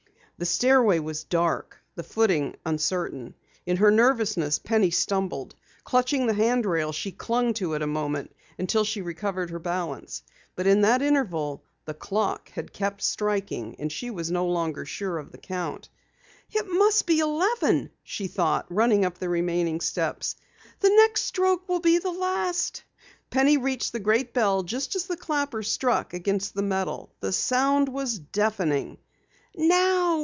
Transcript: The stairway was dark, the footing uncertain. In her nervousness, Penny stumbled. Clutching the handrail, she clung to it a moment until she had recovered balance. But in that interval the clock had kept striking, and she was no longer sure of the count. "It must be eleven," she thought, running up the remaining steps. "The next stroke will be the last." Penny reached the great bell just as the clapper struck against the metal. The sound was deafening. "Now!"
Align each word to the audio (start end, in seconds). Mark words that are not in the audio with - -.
The 0.39 0.45
stairway 0.45 0.97
was 0.97 1.23
dark, 1.23 1.77
the 1.93 2.01
footing 2.01 2.55
uncertain. 2.65 3.35
In 3.67 3.77
her 3.77 3.91
nervousness, 3.91 4.57
Penny 4.57 4.89
stumbled. 4.89 5.53
Clutching 5.83 6.25
the 6.25 6.33
handrail, 6.33 6.91
she 6.93 7.11
clung 7.11 7.53
to 7.61 7.75
it 7.75 7.83
a 7.83 7.97
moment 8.01 8.33
until 8.57 8.83
she 8.83 9.01
had 9.01 9.05
recovered 9.05 9.55
balance. 9.61 10.23
But 10.55 10.65
in 10.65 10.81
that 10.81 11.03
interval 11.03 11.63
the 11.85 11.93
clock 11.93 12.49
had 12.53 12.73
kept 12.73 13.03
striking, 13.03 13.75
and 13.77 13.91
she 13.91 14.09
was 14.09 14.31
no 14.31 14.47
longer 14.47 14.83
sure 14.83 15.19
of 15.19 15.31
the 15.31 15.37
count. 15.37 15.89
"It 16.49 16.65
must 16.67 17.05
be 17.05 17.19
eleven," 17.19 17.91
she 18.01 18.25
thought, 18.25 18.65
running 18.67 19.05
up 19.05 19.19
the 19.19 19.29
remaining 19.29 19.79
steps. 19.79 20.35
"The 20.79 20.89
next 20.89 21.21
stroke 21.21 21.69
will 21.69 21.81
be 21.81 21.99
the 21.99 22.09
last." 22.09 22.81
Penny 23.29 23.57
reached 23.57 23.91
the 23.91 23.99
great 23.99 24.33
bell 24.33 24.63
just 24.63 24.95
as 24.95 25.05
the 25.05 25.17
clapper 25.17 25.61
struck 25.61 26.15
against 26.15 26.55
the 26.55 26.63
metal. 26.63 27.13
The 27.19 27.31
sound 27.31 27.89
was 27.89 28.17
deafening. 28.17 28.97
"Now!" 29.55 30.01